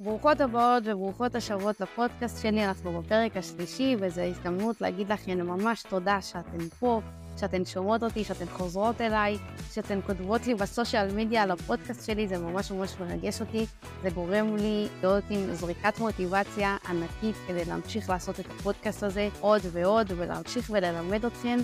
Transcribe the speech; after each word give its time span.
ברוכות 0.00 0.40
הבאות 0.40 0.82
וברוכות 0.86 1.34
השבועות 1.34 1.80
לפודקאסט 1.80 2.42
שלי, 2.42 2.66
אנחנו 2.66 3.02
בפרק 3.02 3.36
השלישי, 3.36 3.96
וזו 4.00 4.20
הזדמנות 4.20 4.80
להגיד 4.80 5.12
לכם 5.12 5.46
ממש 5.46 5.82
תודה 5.82 6.22
שאתן 6.22 6.68
פה, 6.78 7.00
שאתן 7.38 7.64
שומעות 7.64 8.02
אותי, 8.02 8.24
שאתן 8.24 8.46
חוזרות 8.46 9.00
אליי, 9.00 9.38
שאתן 9.72 10.00
כותבות 10.06 10.46
לי 10.46 10.54
בסושיאל 10.54 11.14
מדיה 11.14 11.42
על 11.42 11.50
הפודקאסט 11.50 12.06
שלי, 12.06 12.28
זה 12.28 12.38
ממש 12.38 12.70
ממש 12.70 12.94
מרגש 13.00 13.40
אותי. 13.40 13.66
זה 14.02 14.10
גורם 14.10 14.56
לי 14.56 14.88
להיות 15.00 15.24
עם 15.30 15.54
זריקת 15.54 15.98
מוטיבציה 15.98 16.76
ענקית 16.88 17.36
כדי 17.48 17.64
להמשיך 17.64 18.10
לעשות 18.10 18.40
את 18.40 18.46
הפודקאסט 18.46 19.02
הזה 19.02 19.28
עוד 19.40 19.60
ועוד, 19.72 20.12
ולהמשיך 20.16 20.70
וללמד 20.70 21.24
אתכם. 21.24 21.58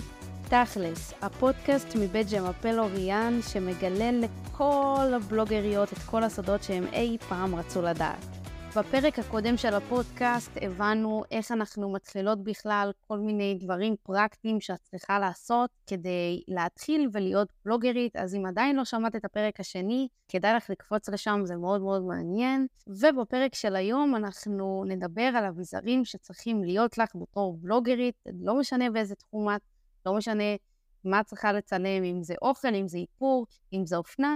תכלס, 0.49 1.13
הפודקאסט 1.21 1.95
מבית 1.95 2.31
ג'מפל 2.31 2.79
אוריאן 2.79 3.39
שמגלה 3.41 4.11
לכל 4.11 5.11
הבלוגריות 5.15 5.93
את 5.93 5.97
כל 5.97 6.23
הסודות 6.23 6.63
שהם 6.63 6.85
אי 6.93 7.17
פעם 7.29 7.55
רצו 7.55 7.81
לדעת. 7.81 8.34
בפרק 8.75 9.19
הקודם 9.19 9.57
של 9.57 9.73
הפודקאסט 9.73 10.51
הבנו 10.61 11.23
איך 11.31 11.51
אנחנו 11.51 11.91
מתחילות 11.91 12.43
בכלל 12.43 12.91
כל 13.07 13.19
מיני 13.19 13.57
דברים 13.59 13.95
פרקטיים 14.03 14.61
שאת 14.61 14.79
צריכה 14.83 15.19
לעשות 15.19 15.69
כדי 15.87 16.43
להתחיל 16.47 17.09
ולהיות 17.13 17.47
בלוגרית, 17.65 18.15
אז 18.15 18.35
אם 18.35 18.45
עדיין 18.45 18.75
לא 18.75 18.85
שמעת 18.85 19.15
את 19.15 19.25
הפרק 19.25 19.59
השני, 19.59 20.07
כדאי 20.29 20.53
לך 20.53 20.69
לקפוץ 20.69 21.09
לשם, 21.09 21.41
זה 21.43 21.55
מאוד 21.55 21.81
מאוד 21.81 22.01
מעניין. 22.01 22.67
ובפרק 22.87 23.55
של 23.55 23.75
היום 23.75 24.15
אנחנו 24.15 24.83
נדבר 24.87 25.31
על 25.35 25.45
אביזרים 25.45 26.05
שצריכים 26.05 26.63
להיות 26.63 26.97
לך 26.97 27.15
בתור 27.15 27.57
בלוגרית, 27.57 28.15
לא 28.33 28.59
משנה 28.59 28.89
באיזה 28.89 29.15
תחום 29.15 29.49
את, 29.49 29.61
לא 30.05 30.13
משנה 30.13 30.55
מה 31.03 31.19
את 31.19 31.25
צריכה 31.25 31.53
לצלם, 31.53 32.03
אם 32.03 32.23
זה 32.23 32.33
אוכל, 32.41 32.75
אם 32.75 32.87
זה 32.87 32.97
איפור, 32.97 33.45
אם 33.73 33.85
זה 33.85 33.97
אופנה, 33.97 34.35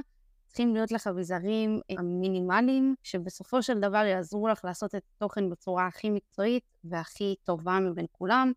צריכים 0.49 0.73
להיות 0.73 0.91
לך 0.91 1.08
אביזרים 1.08 1.80
המינימליים, 1.98 2.95
שבסופו 3.03 3.63
של 3.63 3.80
דבר 3.80 4.05
יעזרו 4.05 4.48
לך 4.48 4.66
לעשות 4.66 4.95
את 4.95 5.03
התוכן 5.16 5.49
בצורה 5.49 5.88
הכי 5.88 6.09
מקצועית 6.09 6.63
והכי 6.84 7.35
טובה 7.44 7.79
מבין 7.79 8.05
כולם, 8.12 8.51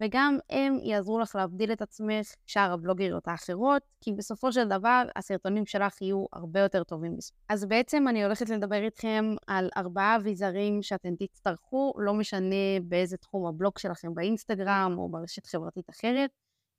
וגם 0.00 0.38
הם 0.50 0.78
יעזרו 0.82 1.18
לך 1.18 1.36
להבדיל 1.36 1.72
את 1.72 1.82
עצמך 1.82 2.26
שאר 2.46 2.72
הבלוגריות 2.72 3.28
האחרות, 3.28 3.82
כי 4.00 4.12
בסופו 4.12 4.52
של 4.52 4.68
דבר 4.68 5.02
הסרטונים 5.16 5.66
שלך 5.66 6.02
יהיו 6.02 6.24
הרבה 6.32 6.60
יותר 6.60 6.84
טובים. 6.84 7.16
אז 7.48 7.64
בעצם 7.64 8.08
אני 8.08 8.24
הולכת 8.24 8.48
לדבר 8.48 8.84
איתכם 8.84 9.34
על 9.46 9.68
ארבעה 9.76 10.16
אביזרים 10.16 10.82
שאתם 10.82 11.14
תצטרכו, 11.18 11.92
לא 11.98 12.14
משנה 12.14 12.80
באיזה 12.82 13.16
תחום 13.16 13.46
הבלוג 13.46 13.78
שלכם 13.78 14.14
באינסטגרם 14.14 14.94
או 14.98 15.08
ברשת 15.08 15.46
חברתית 15.46 15.90
אחרת. 15.90 16.30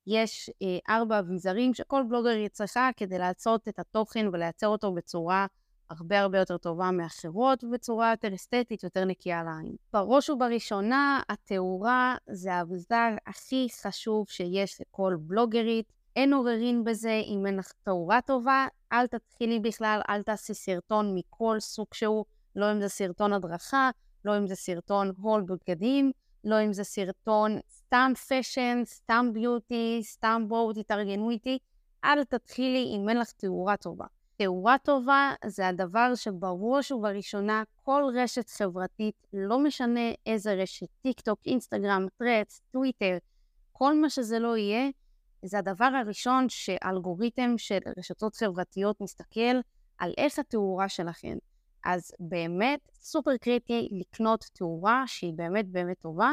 יש 0.08 0.50
אה, 0.62 0.96
ארבע 0.96 1.20
אביזרים 1.20 1.74
שכל 1.74 2.04
בלוגר 2.10 2.48
צריכה 2.52 2.90
כדי 2.98 3.18
לעשות 3.18 3.68
את 3.68 3.80
התוכן 3.80 4.28
ולייצר 4.28 4.68
אותו 4.68 4.92
בצורה 4.92 5.46
הרבה 5.90 6.20
הרבה 6.20 6.38
יותר 6.38 6.58
טובה 6.58 6.92
מאחרות 6.92 7.64
ובצורה 7.64 8.12
יותר 8.12 8.36
אסתטית, 8.36 8.84
יותר 8.84 9.06
נקייה 9.06 9.44
לעין. 9.44 9.76
בראש 9.94 10.30
ובראשונה, 10.30 11.22
התאורה 11.30 12.16
זה 12.30 12.54
האביזר 12.54 13.10
הכי 13.28 13.68
חשוב 13.82 14.30
שיש 14.30 14.82
לכל 14.82 15.16
בלוגרית. 15.20 15.94
אין 16.16 16.34
עוררין 16.34 16.84
בזה, 16.84 17.22
אם 17.26 17.46
אין 17.46 17.58
לך 17.58 17.72
תאורה 17.84 18.22
טובה, 18.22 18.68
אל 18.92 19.08
תתחילי 19.08 19.60
בכלל, 19.60 20.02
אל 20.10 20.22
תעשי 20.22 20.54
סרטון 20.54 21.16
מכל 21.16 21.60
סוג 21.60 21.88
שהוא, 21.94 22.26
לא 22.56 22.72
אם 22.72 22.82
זה 22.82 22.90
סרטון 22.90 23.34
הדרכה, 23.34 23.90
לא 24.26 24.38
אם 24.38 24.48
זה 24.48 24.56
סרטון 24.56 25.12
הול 25.18 25.42
בגדים, 25.42 26.12
לא 26.44 26.64
אם 26.64 26.74
זה 26.74 26.84
סרטון 26.84 27.60
סתם 27.70 28.12
fashion, 28.30 28.82
סתם 28.86 29.30
beauty, 29.34 30.00
סתם 30.04 30.46
בואו 30.48 30.74
תתארגנו 30.74 31.30
איתי, 31.30 31.60
אל 32.04 32.24
תתחילי 32.24 32.94
אם 32.96 33.10
אין 33.10 33.18
לך 33.18 33.32
תאורה 33.32 33.78
טובה. 33.78 34.06
תאורה 34.38 34.78
טובה 34.78 35.34
זה 35.46 35.68
הדבר 35.68 36.16
שבראש 36.16 36.92
ובראשונה 36.92 37.64
כל 37.84 38.04
רשת 38.16 38.50
חברתית, 38.50 39.28
לא 39.34 39.60
משנה 39.60 40.12
איזה 40.26 40.54
רשת, 40.54 40.88
טיק 41.02 41.20
טוק, 41.20 41.40
אינסטגרם, 41.46 42.06
Threads, 42.18 42.62
טוויטר, 42.72 43.18
כל 43.72 44.02
מה 44.02 44.10
שזה 44.10 44.40
לא 44.40 44.58
יהיה, 44.58 44.90
זה 45.46 45.58
הדבר 45.58 45.86
הראשון 45.86 46.46
שאלגוריתם 46.50 47.58
של 47.58 47.80
רשתות 47.98 48.36
חברתיות 48.36 49.02
מסתכל 49.02 49.60
על 49.98 50.14
איך 50.18 50.40
התאורה 50.40 50.90
שלכם. 50.90 51.38
אז 51.90 52.12
באמת 52.20 52.80
סופר 52.94 53.38
קריטי 53.38 53.90
לקנות 53.92 54.46
תאורה 54.54 55.04
שהיא 55.08 55.34
באמת 55.34 55.68
באמת 55.68 56.00
טובה. 56.00 56.32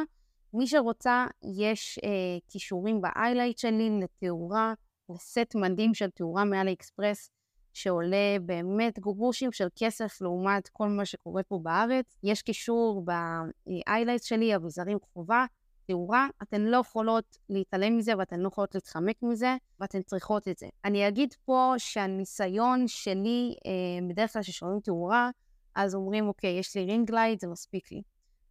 מי 0.55 0.67
שרוצה, 0.67 1.27
יש 1.43 1.99
אה, 2.05 2.39
כישורים 2.49 3.01
ב-highlight 3.01 3.57
שלי 3.57 4.01
לתאורה, 4.03 4.75
לסט 5.11 5.55
מדהים 5.55 5.95
של 5.95 6.11
תאורה 6.11 6.45
מאלי 6.45 6.73
אקספרס, 6.73 7.31
שעולה 7.73 8.37
באמת 8.43 8.99
גרושים 8.99 9.53
של 9.53 9.67
כסף 9.77 10.21
לעומת 10.21 10.69
כל 10.69 10.89
מה 10.89 11.05
שקורה 11.05 11.43
פה 11.43 11.59
בארץ. 11.63 12.17
יש 12.23 12.43
קישור 12.43 13.05
ב-highlight 13.05 14.23
שלי, 14.23 14.57
אביזרים 14.57 14.99
חובה, 15.13 15.47
תאורה, 15.87 16.29
אתן 16.43 16.61
לא 16.61 16.77
יכולות 16.77 17.39
להתעלם 17.49 17.97
מזה 17.97 18.13
ואתן 18.19 18.41
לא 18.41 18.49
יכולות 18.49 18.75
להתחמק 18.75 19.23
מזה, 19.23 19.57
ואתן 19.81 20.03
צריכות 20.03 20.49
את 20.49 20.59
זה. 20.59 20.67
אני 20.85 21.09
אגיד 21.09 21.35
פה 21.45 21.75
שהניסיון 21.79 22.89
שלי, 22.89 23.55
אה, 23.67 24.09
בדרך 24.09 24.33
כלל 24.33 24.43
כששומעים 24.43 24.81
תאורה, 24.81 25.31
אז 25.75 25.95
אומרים, 25.95 26.29
אוקיי, 26.29 26.59
יש 26.59 26.77
לי 26.77 26.85
ring 26.85 27.11
light, 27.11 27.41
זה 27.41 27.47
מספיק 27.47 27.93
לי. 27.93 28.03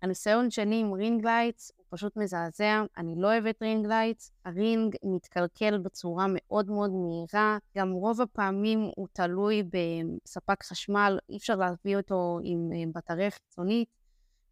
הניסיון 0.02 0.52
שלי 0.52 0.80
עם 0.80 0.94
ring 0.94 1.26
lights 1.26 1.72
הוא 1.76 1.86
פשוט 1.90 2.18
מזעזע, 2.18 2.84
אני 2.98 3.14
לא 3.18 3.28
אוהבת 3.28 3.62
ring 3.62 3.88
lights, 3.88 4.32
ה 4.46 4.56
ring 4.56 4.96
מתקלקל 5.04 5.78
בצורה 5.78 6.26
מאוד 6.30 6.72
מאוד 6.72 6.92
מהירה, 6.92 7.58
גם 7.78 7.92
רוב 7.92 8.22
הפעמים 8.22 8.90
הוא 8.96 9.08
תלוי 9.14 9.64
בספק 9.64 10.64
חשמל, 10.64 11.20
אי 11.30 11.38
אפשר 11.38 11.56
להביא 11.56 11.98
אותו 11.98 12.40
עם 12.44 12.72
אה, 12.74 12.84
בטריה 12.96 13.32
חיצונית, 13.32 13.88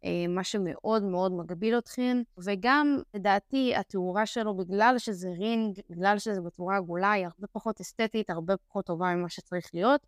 אה, 0.04 0.24
מה 0.28 0.44
שמאוד 0.44 1.02
מאוד 1.02 1.32
מגביל 1.32 1.78
אתכם, 1.78 2.22
וגם 2.44 2.98
לדעתי 3.14 3.74
התאורה 3.76 4.26
שלו, 4.26 4.56
בגלל 4.56 4.94
שזה 4.98 5.30
ring, 5.30 5.80
בגלל 5.90 6.18
שזה 6.18 6.40
בצורה 6.40 6.76
עגולה, 6.76 7.12
היא 7.12 7.24
הרבה 7.24 7.46
פחות 7.52 7.80
אסתטית, 7.80 8.30
הרבה 8.30 8.56
פחות 8.56 8.86
טובה 8.86 9.14
ממה 9.14 9.28
שצריך 9.28 9.70
להיות, 9.74 10.06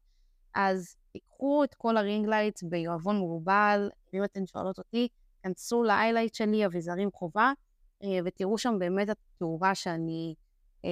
אז 0.55 0.97
תיקחו 1.45 1.65
את 1.65 1.75
כל 1.75 1.97
ה 1.97 2.03
ring 2.03 2.29
lights 2.29 2.63
בעירבון 2.63 3.17
מוגבל, 3.17 3.91
אם 4.15 4.25
אתן 4.25 4.47
שואלות 4.47 4.79
אותי, 4.79 5.09
כנסו 5.43 5.83
ל 5.83 5.88
highlight 5.88 6.35
שלי, 6.35 6.67
אביזרים 6.67 7.11
חובה, 7.13 7.53
אה, 8.03 8.19
ותראו 8.25 8.59
שם 8.59 8.75
באמת 8.79 9.11
את 9.11 9.17
התאורה 9.37 9.75
שאני 9.75 10.35
אה, 10.85 10.91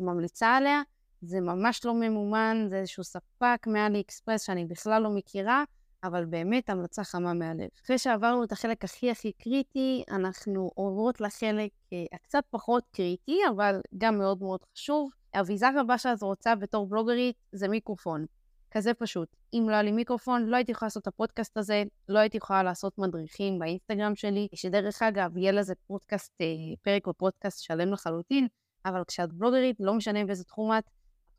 ממליצה 0.00 0.56
עליה. 0.56 0.82
זה 1.22 1.40
ממש 1.40 1.84
לא 1.84 1.94
ממומן, 1.94 2.66
זה 2.70 2.76
איזשהו 2.76 3.04
ספק 3.04 3.66
מאלי 3.66 4.00
אקספרס 4.00 4.42
שאני 4.42 4.64
בכלל 4.64 5.02
לא 5.02 5.10
מכירה, 5.10 5.64
אבל 6.04 6.24
באמת 6.24 6.70
המלצה 6.70 7.04
חמה 7.04 7.34
מהלב. 7.34 7.68
אחרי 7.84 7.98
שעברנו 7.98 8.44
את 8.44 8.52
החלק 8.52 8.84
הכי 8.84 9.10
הכי 9.10 9.32
קריטי, 9.32 10.04
אנחנו 10.10 10.70
עוברות 10.74 11.20
לחלק 11.20 11.70
אה, 11.92 12.04
הקצת 12.12 12.44
פחות 12.50 12.84
קריטי, 12.92 13.38
אבל 13.56 13.80
גם 13.98 14.18
מאוד 14.18 14.42
מאוד 14.42 14.60
חשוב. 14.72 15.10
האביזר 15.34 15.70
הבא 15.80 15.96
שאת 15.96 16.22
רוצה 16.22 16.54
בתור 16.54 16.86
בלוגרית 16.86 17.36
זה 17.52 17.68
מיקרופון. 17.68 18.26
כזה 18.74 18.94
פשוט. 18.94 19.28
אם 19.52 19.66
לא 19.68 19.72
היה 19.72 19.82
לי 19.82 19.92
מיקרופון, 19.92 20.46
לא 20.46 20.56
הייתי 20.56 20.72
יכולה 20.72 20.86
לעשות 20.86 21.02
את 21.02 21.06
הפודקאסט 21.06 21.56
הזה, 21.56 21.82
לא 22.08 22.18
הייתי 22.18 22.36
יכולה 22.36 22.62
לעשות 22.62 22.98
מדריכים 22.98 23.58
באינסטגרם 23.58 24.14
שלי, 24.14 24.48
שדרך 24.54 25.02
אגב, 25.02 25.36
יהיה 25.36 25.52
לזה 25.52 25.74
פודקאסט, 25.86 26.32
אה, 26.40 26.46
פרק 26.82 27.08
בפודקאסט 27.08 27.62
שלם 27.62 27.92
לחלוטין, 27.92 28.46
אבל 28.84 29.02
כשאת 29.06 29.32
בלוגרית, 29.32 29.76
לא 29.80 29.94
משנה 29.94 30.24
באיזה 30.24 30.44
תחום 30.44 30.72
את, 30.78 30.84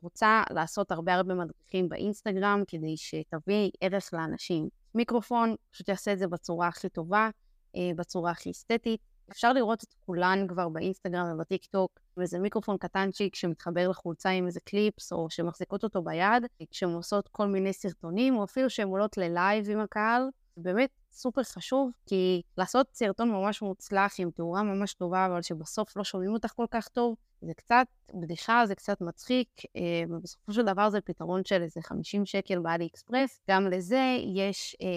רוצה 0.01 0.43
לעשות 0.49 0.91
הרבה 0.91 1.13
הרבה 1.13 1.33
מדריכים 1.33 1.89
באינסטגרם 1.89 2.63
כדי 2.67 2.97
שתביאי 2.97 3.69
ערך 3.81 4.09
לאנשים. 4.13 4.69
מיקרופון 4.95 5.55
פשוט 5.71 5.89
יעשה 5.89 6.13
את 6.13 6.19
זה 6.19 6.27
בצורה 6.27 6.67
הכי 6.67 6.89
טובה, 6.89 7.29
אה, 7.75 7.91
בצורה 7.95 8.31
הכי 8.31 8.51
אסתטית. 8.51 9.01
אפשר 9.31 9.53
לראות 9.53 9.83
את 9.83 9.93
כולן 10.05 10.45
כבר 10.47 10.69
באינסטגרם 10.69 11.25
ובטיקטוק, 11.33 11.99
וזה 12.17 12.39
מיקרופון 12.39 12.77
קטנצ'יק 12.77 13.35
שמתחבר 13.35 13.87
לחולצה 13.87 14.29
עם 14.29 14.45
איזה 14.45 14.59
קליפס, 14.59 15.13
או 15.13 15.29
שמחזיקות 15.29 15.83
אותו 15.83 16.01
ביד, 16.01 16.43
כשהן 16.71 16.89
עושות 16.89 17.27
כל 17.27 17.47
מיני 17.47 17.73
סרטונים, 17.73 18.37
או 18.37 18.43
אפילו 18.43 18.69
שהן 18.69 18.87
עולות 18.87 19.17
ל 19.17 19.28
live 19.28 19.69
עם 19.69 19.79
הקהל. 19.79 20.29
באמת 20.57 20.89
סופר 21.11 21.43
חשוב, 21.43 21.91
כי 22.05 22.41
לעשות 22.57 22.87
סרטון 22.93 23.31
ממש 23.31 23.61
מוצלח 23.61 24.13
עם 24.17 24.31
תאורה 24.31 24.63
ממש 24.63 24.93
טובה, 24.93 25.25
אבל 25.25 25.41
שבסוף 25.41 25.97
לא 25.97 26.03
שומעים 26.03 26.33
אותך 26.33 26.51
כל 26.55 26.65
כך 26.71 26.87
טוב, 26.87 27.15
זה 27.41 27.53
קצת 27.53 27.87
בדיחה, 28.13 28.63
זה 28.65 28.75
קצת 28.75 29.01
מצחיק, 29.01 29.49
אה, 29.75 30.03
ובסופו 30.09 30.53
של 30.53 30.65
דבר 30.65 30.89
זה 30.89 31.01
פתרון 31.01 31.45
של 31.45 31.61
איזה 31.61 31.81
50 31.81 32.25
שקל 32.25 32.59
באלי 32.59 32.85
אקספרס. 32.85 33.39
גם 33.49 33.67
לזה 33.67 34.17
יש 34.35 34.75
אה, 34.81 34.87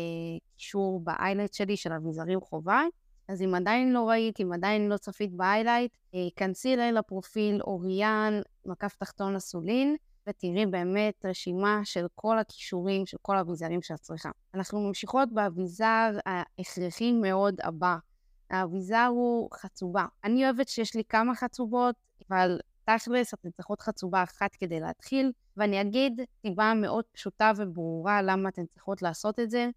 קישור 0.57 1.01
ב 1.01 1.06
highlight 1.06 1.55
שלי 1.55 1.77
של 1.77 1.93
אביזרים 1.93 2.41
חובה. 2.41 2.83
אז 3.29 3.43
אם 3.43 3.55
עדיין 3.55 3.93
לא 3.93 4.09
ראית, 4.09 4.41
אם 4.41 4.53
עדיין 4.53 4.89
לא 4.89 4.97
צפית 4.97 5.33
ב 5.33 5.38
highlight, 5.38 5.93
אה, 6.15 6.21
כנסי 6.37 6.75
אליי 6.75 6.93
לפרופיל 6.93 7.63
אוריאן, 7.63 8.41
מקף 8.67 8.97
תחתון 8.97 9.37
אסולין, 9.37 9.97
ותראי 10.29 10.67
באמת 10.67 11.25
רשימה 11.25 11.81
של 11.85 12.07
כל 12.15 12.39
הכישורים, 12.39 13.07
של 13.07 13.17
כל 13.23 13.37
האביזרים 13.37 13.83
שאת 13.83 14.01
צריכה. 14.01 14.31
אנחנו 14.55 14.81
ממשיכות 14.81 15.33
באביזר 15.33 16.11
ההכרחי 16.27 17.13
מאוד 17.13 17.55
הבא. 17.63 17.97
האביזר 18.51 19.07
הוא 19.11 19.49
חצובה. 19.55 20.07
אני 20.25 20.45
אוהבת 20.45 20.69
שיש 20.69 20.95
לי 20.95 21.03
כמה 21.09 21.35
חצובות, 21.35 21.95
אבל 22.31 22.59
תכלס 22.85 23.35
אתן 23.35 23.51
צריכות 23.51 23.81
חצובה 23.81 24.23
אחת 24.23 24.55
כדי 24.55 24.81
להתחיל, 24.81 25.33
ואני 25.57 25.81
אגיד 25.81 26.21
סיבה 26.43 26.73
מאוד 26.75 27.05
פשוטה 27.13 27.53
וברורה 27.57 28.23
למה 28.23 28.49
אתן 28.49 28.67
צריכות 28.67 29.03
לעשות 29.03 29.41
את 29.41 29.51
זה. 29.51 29.71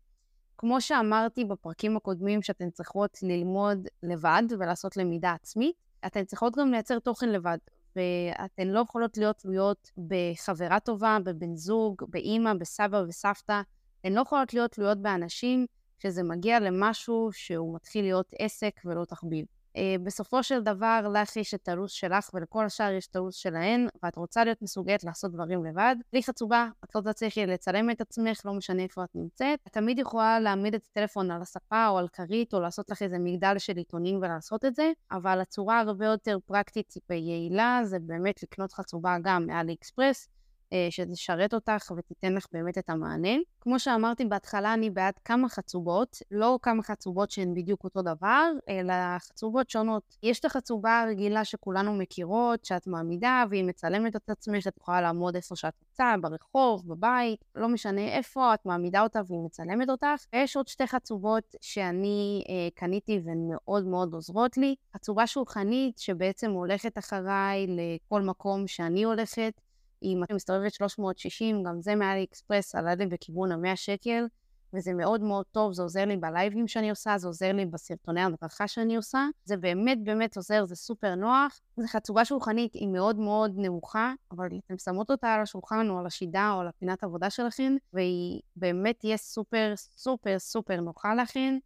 כמו 0.62 0.82
שאמרתי 0.82 1.46
בפרקים 1.46 1.98
הקודמים, 1.98 2.42
שאתן 2.42 2.70
צריכות 2.70 3.18
ללמוד 3.24 3.88
לבד 4.04 4.44
ולעשות 4.60 4.98
למידה 4.98 5.32
עצמית, 5.32 5.76
אתן 6.06 6.24
צריכות 6.24 6.56
גם 6.58 6.72
לייצר 6.72 7.00
תוכן 7.00 7.30
לבד. 7.30 7.58
ואתן 7.96 8.68
לא 8.68 8.80
יכולות 8.80 9.18
להיות 9.18 9.38
תלויות 9.38 9.92
בחברה 10.08 10.80
טובה, 10.80 11.18
בבן 11.24 11.56
זוג, 11.56 11.96
באימא, 12.08 12.54
בסבא 12.54 13.04
וסבתא. 13.08 13.62
הן 14.04 14.14
לא 14.14 14.22
יכולות 14.22 14.54
להיות 14.54 14.72
תלויות 14.72 14.98
באנשים 15.02 15.66
כשזה 16.00 16.24
מגיע 16.24 16.60
למשהו 16.60 17.30
שהוא 17.32 17.76
מתחיל 17.76 18.06
להיות 18.06 18.34
עסק 18.40 18.82
ולא 18.86 19.06
תחביב. 19.06 19.46
Uh, 19.78 19.80
בסופו 20.04 20.44
של 20.44 20.64
דבר, 20.64 21.08
לך 21.14 21.36
יש 21.36 21.54
את 21.54 21.68
הלו"ז 21.68 21.92
שלך 21.92 22.30
ולכל 22.34 22.66
השאר 22.66 22.92
יש 22.92 23.08
את 23.08 23.16
הלו"ז 23.16 23.36
שלהן, 23.36 23.88
ואת 24.04 24.16
רוצה 24.16 24.44
להיות 24.44 24.62
מסוגלת 24.62 25.04
לעשות 25.04 25.32
דברים 25.32 25.66
לבד. 25.66 25.96
בלי 26.12 26.24
חצובה, 26.24 26.68
את 26.84 26.96
לא 26.96 27.02
תצליחי 27.02 27.46
לצלם 27.46 27.90
את 27.90 28.02
עצמך, 28.02 28.42
לא 28.46 28.54
משנה 28.54 28.84
איפה 28.84 29.04
את 29.04 29.10
נמצאת. 29.16 29.60
את 29.68 29.74
תמיד 29.74 30.00
יכולה 30.00 30.40
להעמיד 30.40 30.76
את 30.76 30.86
הטלפון 30.92 31.32
על 31.32 31.42
הספה 31.42 31.88
או 31.88 31.98
על 31.98 32.08
כרית, 32.08 32.54
או 32.54 32.60
לעשות 32.60 32.90
לך 32.90 33.02
איזה 33.02 33.20
מגדל 33.20 33.58
של 33.58 33.78
עיתונים 33.78 34.18
ולעשות 34.18 34.66
את 34.66 34.76
זה, 34.76 34.92
אבל 35.12 35.42
הצורה 35.42 35.80
הרבה 35.80 36.06
יותר 36.06 36.38
פרקטית 36.46 36.94
ויעילה 37.10 37.82
זה 37.84 38.00
באמת 38.00 38.44
לקנות 38.44 38.74
חצובה 38.74 39.18
גם 39.24 39.48
מאלי 39.48 39.74
אקספרס. 39.74 40.28
אה, 40.74 40.88
שתשרת 40.90 41.54
אותך 41.54 41.92
ותיתן 41.98 42.34
לך 42.34 42.46
באמת 42.52 42.78
את 42.78 42.90
המענה. 42.90 43.36
כמו 43.62 43.80
שאמרתי 43.80 44.26
בהתחלה, 44.26 44.74
אני 44.74 44.90
בעד 44.90 45.14
כמה 45.26 45.50
חצובות, 45.50 46.18
לא 46.32 46.60
כמה 46.62 46.84
חצובות 46.84 47.32
שהן 47.32 47.54
בדיוק 47.54 47.84
אותו 47.84 48.02
דבר, 48.02 48.52
אלא 48.70 48.94
חצובות 49.20 49.70
שונות. 49.70 50.04
יש 50.24 50.40
את 50.40 50.46
החצובה 50.46 51.02
הרגילה 51.02 51.46
שכולנו 51.46 51.94
מכירות, 51.94 52.66
שאת 52.66 52.88
מעמידה 52.88 53.44
והיא 53.50 53.64
מצלמת 53.64 54.16
את 54.16 54.30
עצמך, 54.30 54.62
שאת 54.62 54.78
יכולה 54.78 55.02
לעמוד 55.02 55.36
איפה 55.36 55.56
שאת 55.56 55.74
רוצה, 55.90 56.16
ברחוב, 56.22 56.88
בבית, 56.88 57.46
לא 57.56 57.68
משנה 57.68 58.08
איפה, 58.08 58.54
את 58.54 58.66
מעמידה 58.66 59.02
אותה 59.02 59.22
והיא 59.28 59.42
מצלמת 59.42 59.90
אותך. 59.90 60.26
ויש 60.34 60.58
עוד 60.58 60.68
שתי 60.68 60.88
חצובות 60.88 61.56
שאני 61.62 62.44
אה, 62.50 62.70
קניתי 62.76 63.22
והן 63.26 63.48
מאוד 63.52 63.86
מאוד 63.86 64.14
עוזרות 64.14 64.58
לי. 64.58 64.76
חצובה 64.96 65.28
שולחנית 65.28 66.00
שבעצם 66.00 66.52
הולכת 66.52 66.98
אחריי 66.98 67.68
לכל 67.68 68.22
מקום 68.22 68.68
שאני 68.68 69.04
הולכת. 69.04 69.62
היא 70.02 70.18
מסתובבת 70.34 70.74
360, 70.74 71.64
גם 71.64 71.82
זה 71.82 71.96
מאלי 71.96 72.24
אקספרס 72.24 72.76
עלה 72.76 72.96
לי 72.96 73.06
בכיוון 73.06 73.52
ה-100 73.52 73.76
שקל, 73.76 74.26
וזה 74.74 74.94
מאוד 74.94 75.22
מאוד 75.22 75.46
טוב, 75.52 75.74
זה 75.74 75.84
עוזר 75.84 76.06
לי 76.06 76.18
בלייבים 76.18 76.68
שאני 76.68 76.90
עושה, 76.90 77.18
זה 77.18 77.28
עוזר 77.28 77.52
לי 77.52 77.66
בסרטוני 77.66 78.22
הדרכה 78.22 78.68
שאני 78.68 78.96
עושה, 78.96 79.28
זה 79.46 79.58
באמת 79.58 80.04
באמת 80.04 80.38
עוזר, 80.38 80.66
זה 80.66 80.76
סופר 80.76 81.16
נוח. 81.16 81.60
זו 81.78 81.88
חצובה 81.88 82.26
שולחנית, 82.26 82.74
היא 82.74 82.88
מאוד 82.88 83.20
מאוד 83.20 83.54
נמוכה, 83.56 84.14
אבל 84.32 84.48
אתן 84.66 84.78
שמות 84.78 85.12
אותה 85.12 85.34
על 85.34 85.42
השולחן 85.42 85.90
או 85.90 86.00
על 86.00 86.06
השידה 86.06 86.52
או 86.54 86.60
על 86.60 86.68
הפינת 86.68 87.04
עבודה 87.04 87.30
שלכם, 87.30 87.76
והיא 87.94 88.42
באמת 88.56 89.00
תהיה 89.00 89.18
סופר 89.18 89.74
סופר 89.76 90.40
סופר 90.40 90.82
נוחה 90.82 91.16
לכן. 91.16 91.58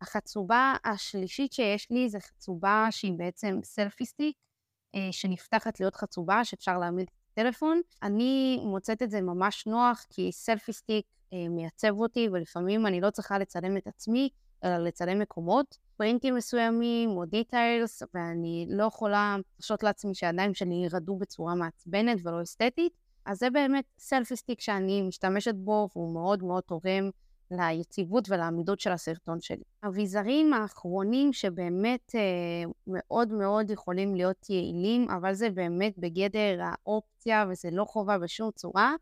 החצובה 0.00 0.74
השלישית 0.84 1.52
שיש 1.52 1.90
לי 1.90 2.08
זה 2.08 2.20
חצובה 2.20 2.86
שהיא 2.90 3.12
בעצם 3.16 3.58
selfie 3.64 4.00
stick, 4.00 4.36
אה, 4.94 5.08
שנפתחת 5.10 5.80
להיות 5.80 5.94
חצובה, 5.94 6.44
שאפשר 6.44 6.78
להעמיד 6.78 7.10
טלפון. 7.34 7.80
אני 8.02 8.60
מוצאת 8.62 9.02
את 9.02 9.10
זה 9.10 9.20
ממש 9.20 9.66
נוח, 9.66 10.04
כי 10.10 10.32
selfie 10.32 10.72
stick 10.72 11.06
אה, 11.32 11.48
מייצב 11.48 12.00
אותי, 12.00 12.28
ולפעמים 12.32 12.86
אני 12.86 13.00
לא 13.00 13.10
צריכה 13.10 13.38
לצלם 13.38 13.76
את 13.76 13.86
עצמי, 13.86 14.28
אלא 14.64 14.78
לצלם 14.78 15.18
מקומות, 15.18 15.78
פרינטים 15.96 16.34
מסוימים 16.34 17.10
או 17.10 17.24
details, 17.24 18.02
ואני 18.14 18.66
לא 18.70 18.84
יכולה 18.84 19.36
להרשות 19.56 19.82
לעצמי 19.82 20.14
שהידיים 20.14 20.54
שלי 20.54 20.74
ירעדו 20.74 21.16
בצורה 21.16 21.54
מעצבנת 21.54 22.18
ולא 22.22 22.42
אסתטית. 22.42 22.92
אז 23.26 23.38
זה 23.38 23.50
באמת 23.50 23.84
selfie 23.98 24.36
stick 24.36 24.60
שאני 24.60 25.02
משתמשת 25.02 25.54
בו, 25.54 25.88
והוא 25.96 26.14
מאוד 26.14 26.42
מאוד 26.42 26.62
תורם 26.62 27.10
ליציבות 27.50 28.28
ולעמידות 28.30 28.80
של 28.80 28.92
הסרטון 28.92 29.40
שלי. 29.40 29.62
אביזרים 29.86 30.52
האחרונים 30.52 31.32
שבאמת 31.32 32.12
אה, 32.14 32.70
מאוד 32.86 33.32
מאוד 33.32 33.70
יכולים 33.70 34.14
להיות 34.14 34.50
יעילים, 34.50 35.10
אבל 35.10 35.34
זה 35.34 35.50
באמת 35.50 35.98
בגדר 35.98 36.60
האופציה 36.62 37.44
וזה 37.50 37.68
לא 37.72 37.84
חובה 37.84 38.18
בשום 38.18 38.50
צורה, 38.50 38.94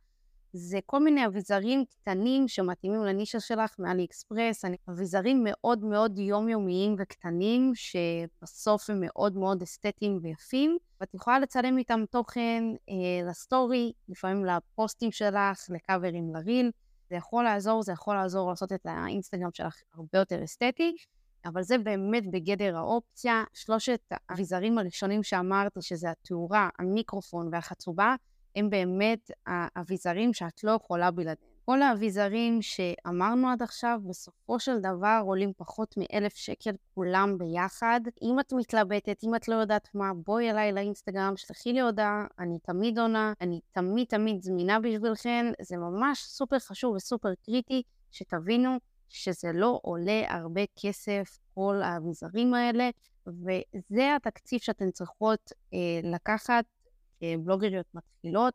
זה 0.53 0.79
כל 0.87 0.99
מיני 1.05 1.27
אביזרים 1.27 1.85
קטנים 1.85 2.49
שמתאימים 2.49 3.05
לנישה 3.05 3.41
שלך 3.41 3.75
מאלי 3.79 4.05
אקספרס, 4.05 4.65
אביזרים 4.89 5.45
מאוד 5.45 5.85
מאוד 5.85 6.19
יומיומיים 6.19 6.97
וקטנים, 6.99 7.73
שבסוף 7.75 8.91
הם 8.91 8.97
מאוד 9.01 9.37
מאוד 9.37 9.63
אסתטיים 9.63 10.19
ויפים, 10.23 10.79
ואת 11.01 11.15
יכולה 11.15 11.39
לצלם 11.39 11.79
איתם 11.79 12.05
תוכן 12.11 12.65
אה, 12.89 13.31
לסטורי, 13.31 13.93
לפעמים 14.09 14.45
לפוסטים 14.45 15.13
שלך, 15.13 15.67
לקאברים 15.71 16.35
לריל. 16.35 16.71
זה 17.13 17.17
יכול 17.17 17.45
לעזור, 17.45 17.83
זה 17.83 17.93
יכול 17.93 18.15
לעזור 18.15 18.51
לעשות 18.51 18.73
את 18.73 18.87
האינסטגרם 18.87 19.49
שלך 19.53 19.77
הרבה 19.95 20.19
יותר 20.19 20.45
אסתטי, 20.45 20.97
אבל 21.45 21.63
זה 21.63 21.79
באמת 21.79 22.31
בגדר 22.31 22.77
האופציה. 22.77 23.45
שלושת 23.53 24.01
האביזרים 24.11 24.79
הראשונים 24.79 25.23
שאמרת, 25.23 25.73
שזה 25.81 26.11
התאורה, 26.11 26.69
המיקרופון 26.79 27.49
והחצובה, 27.53 28.15
הם 28.57 28.71
באמת 28.71 29.31
האביזרים 29.47 30.35
שאת 30.35 30.65
לא 30.65 30.71
יכולה 30.71 31.11
בלעדיהם. 31.11 31.52
כל 31.65 31.83
האביזרים 31.83 32.63
שאמרנו 32.63 33.49
עד 33.49 33.63
עכשיו, 33.63 34.01
בסופו 34.09 34.61
של 34.61 34.79
דבר 34.79 35.23
עולים 35.27 35.53
פחות 35.57 35.95
מאלף 35.97 36.35
שקל 36.35 36.71
כולם 36.95 37.39
ביחד. 37.39 38.01
אם 38.23 38.41
את 38.41 38.53
מתלבטת, 38.53 39.25
אם 39.25 39.35
את 39.35 39.49
לא 39.49 39.55
יודעת 39.55 39.89
מה, 39.95 40.13
בואי 40.15 40.51
אליי 40.51 40.73
לאינסטגרם, 40.73 41.37
שלחי 41.37 41.73
לי 41.73 41.81
הודעה, 41.81 42.27
אני 42.39 42.59
תמיד 42.59 42.99
עונה, 42.99 43.33
אני 43.41 43.61
תמיד 43.73 44.07
תמיד 44.07 44.43
זמינה 44.43 44.81
בשבילכן. 44.81 45.47
זה 45.61 45.77
ממש 45.77 46.19
סופר 46.23 46.59
חשוב 46.59 46.95
וסופר 46.95 47.35
קריטי 47.35 47.83
שתבינו 48.11 48.77
שזה 49.09 49.51
לא 49.55 49.81
עולה 49.83 50.23
הרבה 50.29 50.63
כסף, 50.83 51.39
כל 51.55 51.81
האביזרים 51.83 52.55
האלה, 52.55 52.91
וזה 53.27 54.15
התקציב 54.17 54.61
שאתן 54.61 54.91
צריכות 54.91 55.53
אה, 55.75 55.79
לקחת 56.03 56.65
כבלוגריות 57.21 57.87
מתחילות. 57.95 58.55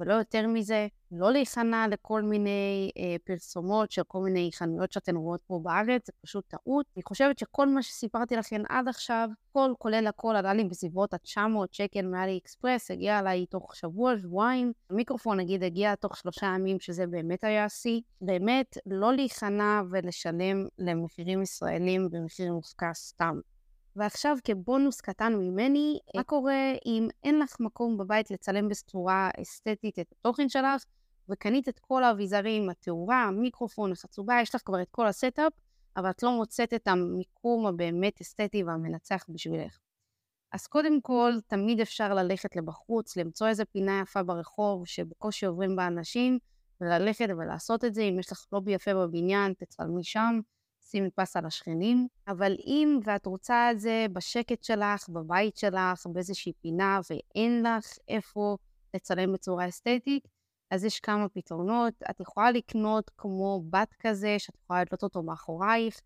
ולא 0.00 0.14
יותר 0.14 0.46
מזה, 0.46 0.86
לא 1.12 1.32
להיכנע 1.32 1.88
לכל 1.88 2.22
מיני 2.22 2.90
אה, 2.98 3.16
פרסומות 3.24 3.90
של 3.90 4.02
כל 4.02 4.20
מיני 4.20 4.50
חנויות 4.54 4.92
שאתן 4.92 5.16
רואות 5.16 5.40
פה 5.46 5.60
בארץ, 5.62 6.06
זה 6.06 6.12
פשוט 6.22 6.44
טעות. 6.48 6.86
אני 6.96 7.02
חושבת 7.02 7.38
שכל 7.38 7.68
מה 7.68 7.82
שסיפרתי 7.82 8.36
לכם 8.36 8.62
עד 8.68 8.88
עכשיו, 8.88 9.28
כל 9.52 9.72
כולל 9.78 10.06
הכל 10.06 10.36
עלה 10.36 10.54
לי 10.54 10.64
בסביבות 10.64 11.14
ה-900 11.14 11.40
שקל 11.72 12.06
מאלי 12.06 12.38
אקספרס, 12.38 12.90
הגיע 12.90 13.18
אליי 13.18 13.46
תוך 13.46 13.76
שבוע, 13.76 14.12
שבועיים. 14.18 14.72
המיקרופון 14.90 15.40
נגיד 15.40 15.62
הגיע 15.62 15.94
תוך 15.94 16.16
שלושה 16.16 16.46
ימים, 16.46 16.80
שזה 16.80 17.06
באמת 17.06 17.44
היה 17.44 17.64
השיא. 17.64 18.00
באמת, 18.20 18.78
לא 18.86 19.12
להיכנע 19.12 19.82
ולשלם 19.90 20.66
למחירים 20.78 21.42
ישראלים 21.42 22.10
במחיר 22.10 22.52
מופקע 22.52 22.94
סתם. 22.94 23.40
ועכשיו 23.98 24.36
כבונוס 24.44 25.00
קטן 25.00 25.34
ממני, 25.34 25.98
מה 26.16 26.22
קורה 26.22 26.72
אם 26.86 27.08
אין 27.24 27.38
לך 27.38 27.56
מקום 27.60 27.98
בבית 27.98 28.30
לצלם 28.30 28.68
בצורה 28.68 29.30
אסתטית 29.42 29.98
את 29.98 30.12
התוכן 30.12 30.48
שלך, 30.48 30.84
וקנית 31.28 31.68
את 31.68 31.78
כל 31.78 32.04
האביזרים, 32.04 32.70
התאורה, 32.70 33.24
המיקרופון, 33.24 33.92
החצובה, 33.92 34.38
יש 34.42 34.54
לך 34.54 34.62
כבר 34.64 34.82
את 34.82 34.88
כל 34.90 35.06
ה 35.06 35.13
setup, 35.13 35.52
אבל 35.96 36.10
את 36.10 36.22
לא 36.22 36.32
מוצאת 36.32 36.74
את 36.74 36.88
המיקום 36.88 37.66
הבאמת 37.66 38.20
אסתטי 38.20 38.64
והמנצח 38.64 39.24
בשבילך. 39.28 39.78
אז 40.52 40.66
קודם 40.66 41.00
כל, 41.00 41.32
תמיד 41.46 41.80
אפשר 41.80 42.14
ללכת 42.14 42.56
לבחוץ, 42.56 43.16
למצוא 43.16 43.48
איזה 43.48 43.64
פינה 43.64 44.00
יפה 44.02 44.22
ברחוב 44.22 44.86
שבקושי 44.86 45.46
עוברים 45.46 45.76
בה 45.76 45.86
אנשים, 45.86 46.38
וללכת 46.80 47.28
ולעשות 47.38 47.84
את 47.84 47.94
זה. 47.94 48.02
אם 48.02 48.18
יש 48.18 48.32
לך 48.32 48.44
לובי 48.52 48.72
יפה 48.72 48.94
בבניין, 48.94 49.52
תצלמי 49.52 50.04
שם. 50.04 50.40
שימי 50.90 51.10
פס 51.10 51.36
על 51.36 51.46
השכנים, 51.46 52.08
אבל 52.28 52.56
אם 52.66 53.00
ואת 53.04 53.26
רוצה 53.26 53.70
את 53.70 53.80
זה 53.80 54.06
בשקט 54.12 54.64
שלך, 54.64 55.08
בבית 55.08 55.56
שלך, 55.56 56.06
באיזושהי 56.06 56.52
פינה, 56.60 57.00
ואין 57.10 57.62
לך 57.62 57.98
איפה 58.08 58.56
לצלם 58.94 59.32
בצורה 59.32 59.68
אסתטית, 59.68 60.28
אז 60.70 60.84
יש 60.84 61.00
כמה 61.00 61.28
פתרונות. 61.28 61.94
את 62.10 62.20
יכולה 62.20 62.50
לקנות 62.50 63.10
כמו 63.16 63.62
בת 63.70 63.94
כזה, 64.00 64.34
שאת 64.38 64.54
יכולה 64.64 64.82
לתלות 64.82 65.02
אותו 65.02 65.22
מאחורייך, 65.22 66.00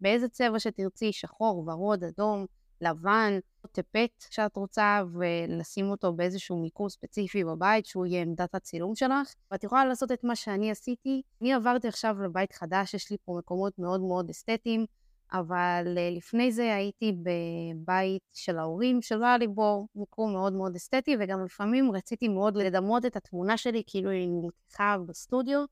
באיזה 0.00 0.28
צבע 0.28 0.60
שתרצי, 0.60 1.12
שחור, 1.12 1.68
ורוד, 1.68 2.04
אדום, 2.04 2.46
לבן, 2.80 3.38
טפט 3.66 4.24
שאת 4.30 4.56
רוצה, 4.56 5.02
ולשים 5.12 5.90
אותו 5.90 6.12
באיזשהו 6.12 6.62
מיקום 6.62 6.88
ספציפי 6.88 7.44
בבית, 7.44 7.86
שהוא 7.86 8.06
יהיה 8.06 8.22
עמדת 8.22 8.54
הצילום 8.54 8.94
שלך. 8.94 9.34
ואת 9.50 9.64
יכולה 9.64 9.84
לעשות 9.84 10.12
את 10.12 10.24
מה 10.24 10.36
שאני 10.36 10.70
עשיתי. 10.70 11.22
אני 11.42 11.52
עברתי 11.52 11.88
עכשיו 11.88 12.22
לבית 12.22 12.52
חדש, 12.52 12.94
יש 12.94 13.10
לי 13.10 13.16
פה 13.24 13.36
מקומות 13.38 13.78
מאוד 13.78 14.00
מאוד 14.00 14.30
אסתטיים, 14.30 14.86
אבל 15.32 15.94
אה, 15.98 16.10
לפני 16.10 16.52
זה 16.52 16.74
הייתי 16.74 17.12
בבית 17.12 18.22
של 18.32 18.58
ההורים, 18.58 19.02
שלא 19.02 19.24
היה 19.24 19.38
לי 19.38 19.48
בו 19.48 19.86
מיקום 19.94 20.32
מאוד 20.32 20.52
מאוד 20.52 20.76
אסתטי, 20.76 21.16
וגם 21.20 21.44
לפעמים 21.44 21.92
רציתי 21.92 22.28
מאוד 22.28 22.56
לדמות 22.56 23.06
את 23.06 23.16
התמונה 23.16 23.56
שלי 23.56 23.82
כאילו 23.86 24.10
היא 24.10 24.28
נלקחה 24.28 24.96
בסטודיו. 25.06 25.64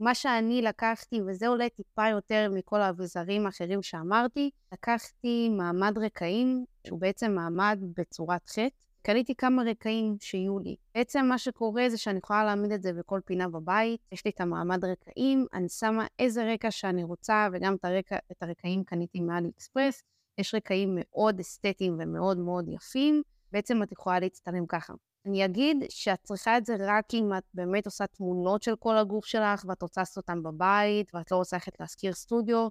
מה 0.00 0.14
שאני 0.14 0.62
לקחתי, 0.62 1.20
וזה 1.26 1.48
עולה 1.48 1.68
טיפה 1.68 2.08
יותר 2.08 2.50
מכל 2.54 2.80
האביזרים 2.80 3.46
האחרים 3.46 3.82
שאמרתי, 3.82 4.50
לקחתי 4.72 5.48
מעמד 5.48 5.98
רקעים, 5.98 6.64
שהוא 6.86 7.00
בעצם 7.00 7.32
מעמד 7.32 7.78
בצורת 7.96 8.48
חטא, 8.50 8.68
קניתי 9.02 9.34
כמה 9.34 9.62
רקעים 9.62 10.16
שיהיו 10.20 10.58
לי. 10.58 10.76
בעצם 10.94 11.26
מה 11.28 11.38
שקורה 11.38 11.88
זה 11.88 11.98
שאני 11.98 12.18
יכולה 12.18 12.44
להעמיד 12.44 12.72
את 12.72 12.82
זה 12.82 12.92
בכל 12.92 13.20
פינה 13.24 13.48
בבית, 13.48 14.00
יש 14.12 14.24
לי 14.24 14.30
את 14.30 14.40
המעמד 14.40 14.84
רקעים, 14.84 15.46
אני 15.52 15.68
שמה 15.68 16.06
איזה 16.18 16.52
רקע 16.52 16.70
שאני 16.70 17.04
רוצה, 17.04 17.48
וגם 17.52 17.74
את, 17.74 17.84
הרקע, 17.84 18.16
את 18.32 18.42
הרקעים 18.42 18.84
קניתי 18.84 19.20
מאלי 19.20 19.48
אקספרס. 19.48 20.02
יש 20.38 20.54
רקעים 20.54 20.98
מאוד 21.00 21.40
אסתטיים 21.40 21.96
ומאוד 22.00 22.38
מאוד 22.38 22.68
יפים, 22.68 23.22
בעצם 23.52 23.82
את 23.82 23.92
יכולה 23.92 24.20
להצטלם 24.20 24.66
ככה. 24.66 24.92
אני 25.26 25.44
אגיד 25.44 25.76
שאת 25.88 26.18
צריכה 26.22 26.58
את 26.58 26.66
זה 26.66 26.76
רק 26.80 27.14
אם 27.14 27.30
את 27.38 27.42
באמת 27.54 27.86
עושה 27.86 28.06
תמונות 28.06 28.62
של 28.62 28.76
כל 28.76 28.96
הגוף 28.96 29.24
שלך 29.24 29.64
ואת 29.68 29.82
רוצה 29.82 30.00
לעשות 30.00 30.16
אותם 30.16 30.42
בבית 30.42 31.14
ואת 31.14 31.30
לא 31.30 31.36
רוצה 31.36 31.56
ללכת 31.56 31.80
להשכיר 31.80 32.12
סטודיו, 32.12 32.68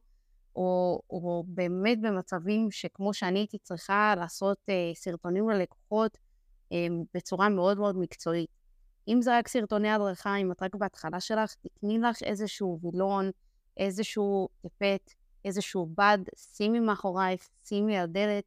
או, 0.56 1.01
או 1.10 1.44
באמת 1.48 2.01
במצבים 2.01 2.72
שכמו 2.72 3.13
שאני 3.13 3.39
הייתי 3.39 3.58
צריכה 3.58 4.13
לעשות 4.18 4.58
אה, 4.70 4.91
סרטונים 4.96 5.50
ללקוחות 5.50 6.18
אה, 6.72 6.88
בצורה 7.13 7.50
מאוד 7.50 7.77
מאוד 7.77 7.98
מקצועית. 7.98 8.50
אם 9.08 9.22
זה 9.22 9.38
רק 9.38 9.48
סרטוני 9.48 9.89
הדרכה, 9.89 10.36
אם 10.36 10.51
את 10.51 10.63
רק 10.63 10.75
בהתחלה 10.75 11.20
שלך, 11.20 11.53
תקני 11.53 12.00
לך 12.00 12.24
איזשהו 12.24 12.79
וילון, 12.84 13.32
איזשהו 13.77 14.50
טפט, 14.62 15.13
איזשהו 15.46 15.89
בד, 15.98 16.18
שימי 16.38 16.79
מאחורייך, 16.79 17.48
שימי 17.65 17.98
על 17.98 18.06
דלת, 18.06 18.44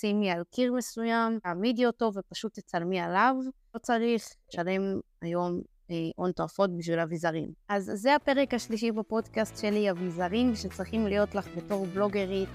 שימי 0.00 0.30
על 0.30 0.42
קיר 0.50 0.72
מסוים, 0.72 1.38
תעמידי 1.42 1.86
אותו 1.86 2.10
ופשוט 2.14 2.54
תצלמי 2.54 3.00
עליו. 3.00 3.34
לא 3.74 3.78
צריך 3.78 4.28
לשלם 4.48 5.00
היום 5.22 5.60
אה, 5.90 5.96
הון 6.16 6.32
תועפות 6.32 6.76
בשביל 6.76 7.00
אביזרים. 7.00 7.48
אז 7.68 7.90
זה 7.94 8.14
הפרק 8.14 8.54
השלישי 8.54 8.92
בפודקאסט 8.92 9.58
שלי, 9.58 9.90
אביזרים 9.90 10.54
שצריכים 10.54 11.06
להיות 11.06 11.34
לך 11.34 11.48
בתור 11.56 11.86
בלוגרית. 11.86 12.48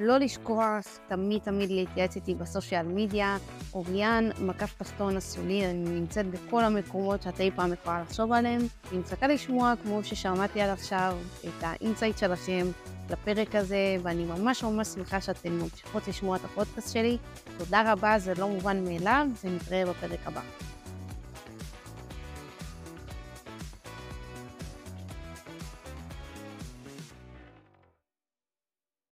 לא 0.00 0.18
לשכוח 0.18 0.98
תמיד 1.08 1.42
תמיד 1.42 1.70
להתייעץ 1.70 2.16
איתי 2.16 2.34
בסושיאל 2.34 2.86
מדיה. 2.86 3.36
אוריאן, 3.74 4.28
מקף 4.40 4.74
תחתון 4.78 5.16
אסולי, 5.16 5.66
אני 5.66 6.00
נמצאת 6.00 6.26
בכל 6.26 6.64
המקומות 6.64 7.22
שאת 7.22 7.40
אי 7.40 7.50
פעם 7.50 7.72
יכולה 7.72 8.02
לחשוב 8.02 8.32
עליהם. 8.32 8.60
אני 8.90 8.98
מצפה 8.98 9.28
לשמוע, 9.28 9.74
כמו 9.82 10.04
ששמעתי 10.04 10.60
עד 10.60 10.70
עכשיו, 10.70 11.16
את 11.40 11.62
ה 11.62 11.69
insight 11.69 12.18
שלכם 12.18 12.66
לפרק 13.10 13.54
הזה, 13.54 13.96
ואני 14.02 14.24
ממש 14.24 14.64
ממש 14.64 14.88
שמחה 14.88 15.20
שאתן 15.20 15.52
ממשיכות 15.52 16.08
לשמוע 16.08 16.36
את 16.36 16.44
הפודקאסט 16.44 16.92
שלי. 16.92 17.18
תודה 17.58 17.92
רבה, 17.92 18.18
זה 18.18 18.34
לא 18.38 18.48
מובן 18.48 18.84
מאליו, 18.84 19.26
ונתראה 19.44 19.86
בפרק 19.86 20.20
הבא. 20.24 20.40